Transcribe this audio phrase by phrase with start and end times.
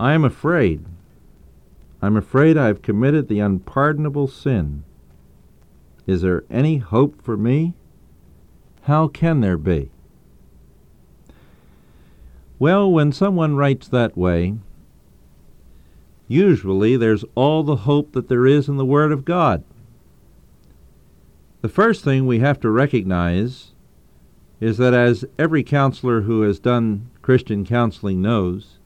[0.00, 0.86] I am afraid.
[2.00, 4.82] I'm afraid I've committed the unpardonable sin.
[6.06, 7.74] Is there any hope for me?
[8.84, 9.90] How can there be?
[12.58, 14.54] Well, when someone writes that way,
[16.28, 19.62] usually there's all the hope that there is in the Word of God.
[21.60, 23.72] The first thing we have to recognize
[24.62, 28.78] is that, as every counselor who has done Christian counseling knows,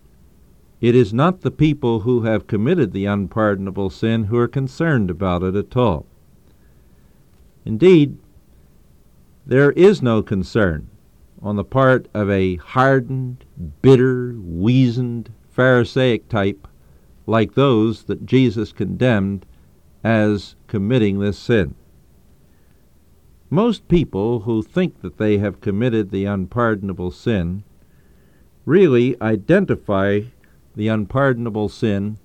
[0.84, 5.42] it is not the people who have committed the unpardonable sin who are concerned about
[5.42, 6.04] it at all.
[7.64, 8.18] Indeed,
[9.46, 10.90] there is no concern
[11.40, 13.46] on the part of a hardened,
[13.80, 16.68] bitter, weazened, Pharisaic type
[17.26, 19.46] like those that Jesus condemned
[20.04, 21.74] as committing this sin.
[23.48, 27.64] Most people who think that they have committed the unpardonable sin
[28.66, 30.20] really identify
[30.74, 32.18] the unpardonable sin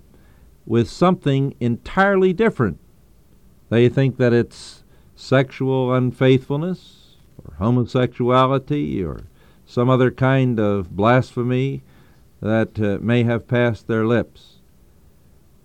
[0.66, 2.80] with something entirely different.
[3.70, 4.84] They think that it's
[5.16, 9.22] sexual unfaithfulness or homosexuality or
[9.66, 11.84] some other kind of blasphemy
[12.42, 14.58] that uh, may have passed their lips.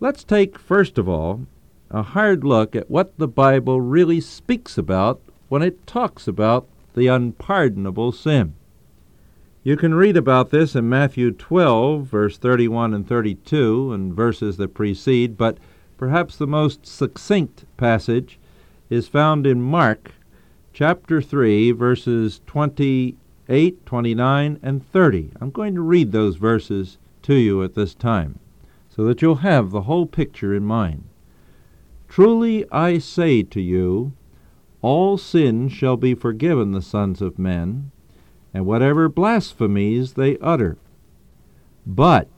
[0.00, 1.46] Let's take, first of all,
[1.90, 7.06] a hard look at what the Bible really speaks about when it talks about the
[7.06, 8.54] unpardonable sin.
[9.66, 14.74] You can read about this in Matthew 12, verse 31 and 32, and verses that
[14.74, 15.56] precede, but
[15.96, 18.38] perhaps the most succinct passage
[18.90, 20.12] is found in Mark
[20.74, 25.30] chapter 3, verses 28, 29, and 30.
[25.40, 28.38] I'm going to read those verses to you at this time
[28.90, 31.04] so that you'll have the whole picture in mind.
[32.06, 34.12] Truly I say to you,
[34.82, 37.92] all sins shall be forgiven the sons of men,
[38.54, 40.78] and whatever blasphemies they utter.
[41.84, 42.28] But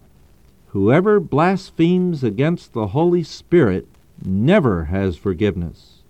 [0.68, 3.86] whoever blasphemes against the Holy Spirit
[4.24, 6.02] never has forgiveness,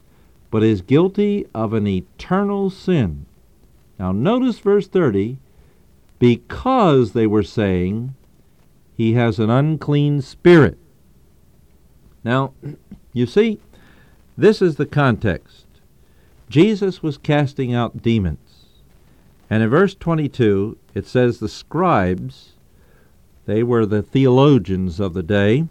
[0.51, 3.27] but is guilty of an eternal sin.
[3.99, 5.39] Now notice verse 30
[6.19, 8.15] because they were saying,
[8.97, 10.79] He has an unclean spirit.
[12.25, 12.53] Now,
[13.13, 13.61] you see,
[14.39, 15.67] this is the context.
[16.49, 18.46] Jesus was casting out demons.
[19.49, 22.55] And in verse 22, it says the scribes,
[23.47, 25.67] they were the theologians of the day,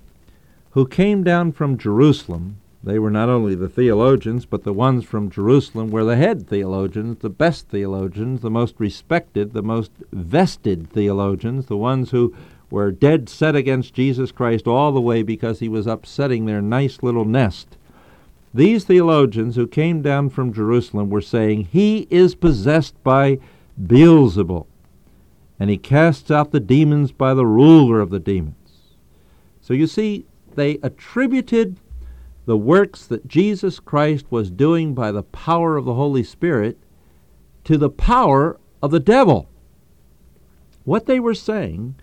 [0.71, 2.57] who came down from Jerusalem.
[2.83, 7.19] They were not only the theologians, but the ones from Jerusalem were the head theologians,
[7.19, 12.33] the best theologians, the most respected, the most vested theologians, the ones who
[12.69, 17.03] were dead set against Jesus Christ all the way because he was upsetting their nice
[17.03, 17.77] little nest
[18.55, 23.39] these theologians who came down from Jerusalem were saying, He is possessed by
[23.81, 24.67] Beelzebul,
[25.59, 28.55] and he casts out the demons by the ruler of the demons.
[29.61, 30.25] So you see,
[30.55, 31.79] they attributed
[32.45, 36.77] the works that Jesus Christ was doing by the power of the Holy Spirit
[37.63, 39.49] to the power of the devil.
[40.83, 41.95] What they were saying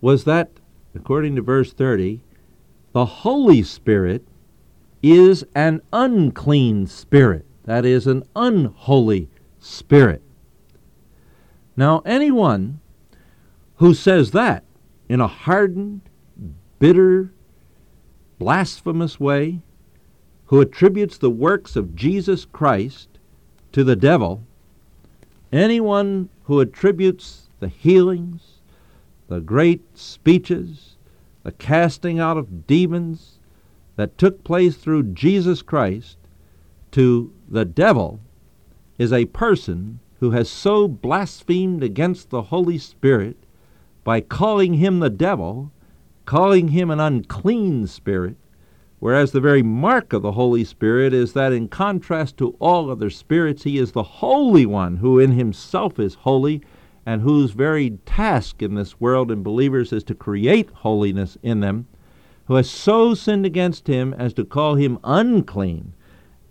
[0.00, 0.50] was that,
[0.94, 2.20] according to verse 30,
[2.92, 4.24] the Holy Spirit
[5.02, 7.44] is an unclean spirit.
[7.64, 9.28] That is, an unholy
[9.58, 10.22] spirit.
[11.76, 12.80] Now, anyone
[13.76, 14.64] who says that
[15.08, 16.02] in a hardened,
[16.78, 17.32] bitter,
[18.38, 19.60] blasphemous way,
[20.46, 23.08] who attributes the works of Jesus Christ
[23.72, 24.42] to the devil,
[25.52, 28.60] anyone who attributes the healings,
[29.28, 30.96] the great speeches,
[31.42, 33.38] the casting out of demons,
[33.96, 36.16] that took place through Jesus Christ
[36.92, 38.20] to the devil
[38.98, 43.36] is a person who has so blasphemed against the Holy Spirit
[44.04, 45.72] by calling him the devil,
[46.26, 48.36] calling him an unclean spirit,
[49.00, 53.10] whereas the very mark of the Holy Spirit is that in contrast to all other
[53.10, 56.62] spirits, he is the Holy One who in himself is holy
[57.04, 61.88] and whose very task in this world in believers is to create holiness in them
[62.44, 65.94] who has so sinned against him as to call him unclean,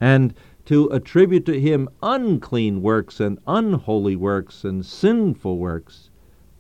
[0.02, 0.34] and
[0.72, 6.10] to attribute to him unclean works and unholy works and sinful works,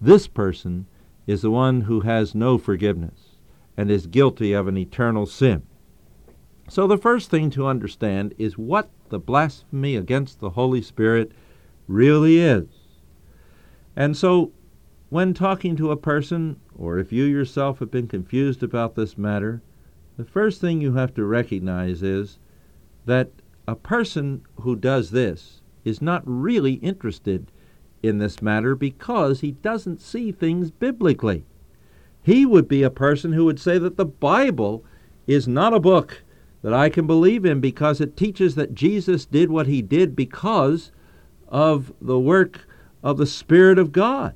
[0.01, 0.85] this person
[1.27, 3.37] is the one who has no forgiveness
[3.77, 5.63] and is guilty of an eternal sin.
[6.67, 11.31] So, the first thing to understand is what the blasphemy against the Holy Spirit
[11.87, 12.67] really is.
[13.95, 14.51] And so,
[15.07, 19.61] when talking to a person, or if you yourself have been confused about this matter,
[20.17, 22.39] the first thing you have to recognize is
[23.05, 23.31] that
[23.71, 27.49] a person who does this is not really interested
[28.03, 31.45] in this matter because he doesn't see things biblically.
[32.21, 34.83] He would be a person who would say that the Bible
[35.25, 36.21] is not a book
[36.63, 40.91] that I can believe in because it teaches that Jesus did what he did because
[41.47, 42.67] of the work
[43.01, 44.35] of the Spirit of God.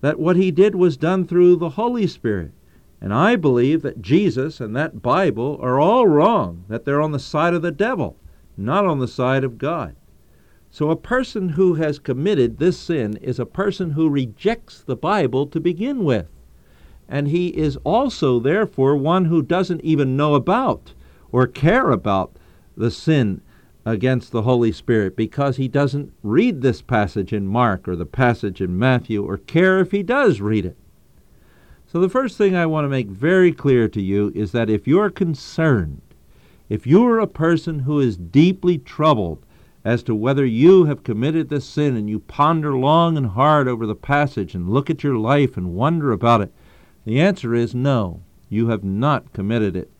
[0.00, 2.52] That what he did was done through the Holy Spirit.
[3.00, 7.18] And I believe that Jesus and that Bible are all wrong, that they're on the
[7.18, 8.16] side of the devil,
[8.60, 9.96] not on the side of God.
[10.70, 15.46] So a person who has committed this sin is a person who rejects the Bible
[15.48, 16.28] to begin with.
[17.08, 20.94] And he is also, therefore, one who doesn't even know about
[21.32, 22.36] or care about
[22.76, 23.40] the sin
[23.84, 28.60] against the Holy Spirit because he doesn't read this passage in Mark or the passage
[28.60, 30.76] in Matthew or care if he does read it.
[31.86, 34.86] So, the first thing I want to make very clear to you is that if
[34.86, 36.02] you're concerned,
[36.70, 39.44] if you're a person who is deeply troubled
[39.84, 43.86] as to whether you have committed this sin and you ponder long and hard over
[43.86, 46.52] the passage and look at your life and wonder about it,
[47.04, 49.90] the answer is no, you have not committed it.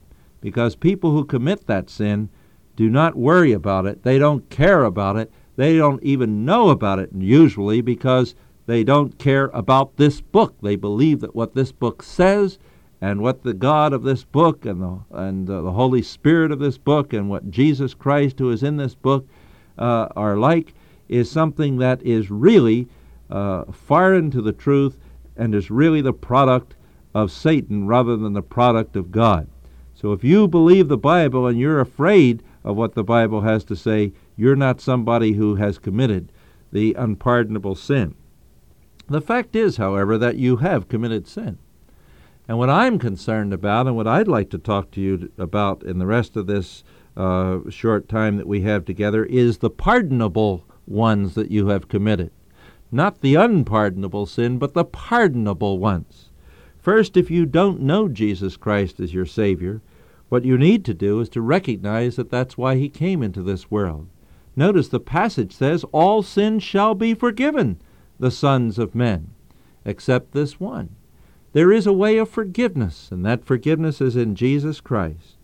[0.41, 2.29] Because people who commit that sin
[2.77, 4.05] do not worry about it.
[4.05, 5.31] They don't care about it.
[5.57, 8.35] They don't even know about it usually because
[8.67, 10.55] they don't care about this book.
[10.63, 12.59] They believe that what this book says
[13.01, 16.77] and what the God of this book and the, and the Holy Spirit of this
[16.77, 19.27] book and what Jesus Christ, who is in this book,
[19.79, 20.75] uh, are like
[21.09, 22.89] is something that is really
[23.31, 24.99] uh, foreign to the truth
[25.37, 26.77] and is really the product
[27.15, 29.49] of Satan rather than the product of God.
[29.95, 33.77] So if you believe the Bible and you're afraid of what the Bible has to
[33.77, 36.33] say, you're not somebody who has committed
[36.73, 38.15] the unpardonable sin.
[39.09, 41.59] The fact is, however, that you have committed sin.
[42.51, 46.01] And what I'm concerned about, and what I'd like to talk to you about in
[46.01, 46.83] the rest of this
[47.17, 52.33] uh, short time that we have together, is the pardonable ones that you have committed.
[52.91, 56.31] Not the unpardonable sin, but the pardonable ones.
[56.77, 59.81] First, if you don't know Jesus Christ as your Savior,
[60.29, 63.71] what you need to do is to recognize that that's why he came into this
[63.71, 64.09] world.
[64.57, 67.81] Notice the passage says, All sins shall be forgiven
[68.19, 69.31] the sons of men,
[69.85, 70.97] except this one.
[71.53, 75.37] There is a way of forgiveness, and that forgiveness is in Jesus Christ.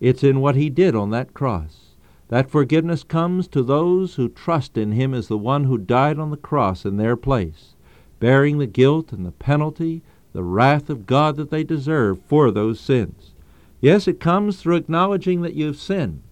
[0.00, 1.94] It's in what he did on that cross.
[2.28, 6.30] That forgiveness comes to those who trust in him as the one who died on
[6.30, 7.76] the cross in their place,
[8.18, 12.80] bearing the guilt and the penalty, the wrath of God that they deserve for those
[12.80, 13.32] sins.
[13.80, 16.22] Yes, it comes through acknowledging that you've sinned.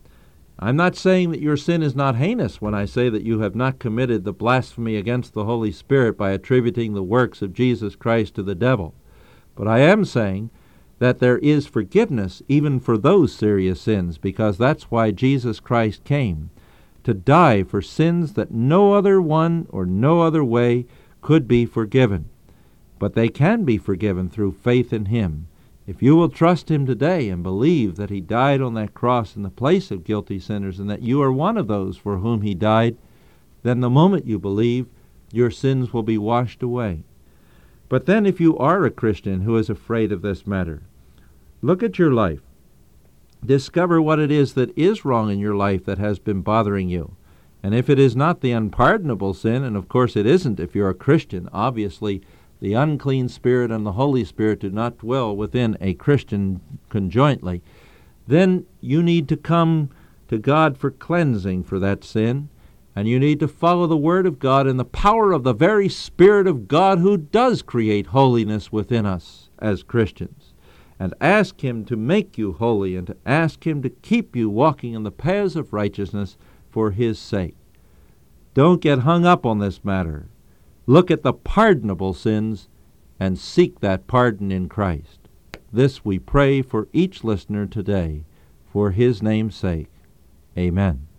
[0.58, 3.54] I'm not saying that your sin is not heinous when I say that you have
[3.54, 8.34] not committed the blasphemy against the Holy Spirit by attributing the works of Jesus Christ
[8.34, 8.94] to the devil.
[9.54, 10.50] But I am saying
[10.98, 16.50] that there is forgiveness even for those serious sins, because that's why Jesus Christ came
[17.04, 20.86] to die for sins that no other one or no other way
[21.22, 22.28] could be forgiven.
[22.98, 25.48] But they can be forgiven through faith in Him.
[25.86, 29.42] If you will trust Him today and believe that He died on that cross in
[29.42, 32.54] the place of guilty sinners and that you are one of those for whom He
[32.54, 32.96] died,
[33.62, 34.86] then the moment you believe,
[35.32, 37.04] your sins will be washed away.
[37.90, 40.84] But then, if you are a Christian who is afraid of this matter,
[41.60, 42.40] look at your life.
[43.44, 47.16] Discover what it is that is wrong in your life that has been bothering you.
[47.64, 50.88] And if it is not the unpardonable sin, and of course it isn't if you're
[50.88, 52.22] a Christian, obviously
[52.60, 56.60] the unclean spirit and the Holy Spirit do not dwell within a Christian
[56.90, 57.60] conjointly,
[58.28, 59.90] then you need to come
[60.28, 62.50] to God for cleansing for that sin,
[62.94, 65.88] and you need to follow the Word of God in the power of the very
[65.88, 70.54] Spirit of God who does create holiness within us as Christians,
[70.98, 74.94] and ask Him to make you holy and to ask Him to keep you walking
[74.94, 76.36] in the paths of righteousness
[76.68, 77.56] for His sake.
[78.54, 80.28] Don't get hung up on this matter.
[80.86, 82.68] Look at the pardonable sins
[83.20, 85.20] and seek that pardon in Christ.
[85.72, 88.24] This we pray for each listener today,
[88.72, 89.90] for his name's sake.
[90.58, 91.09] Amen.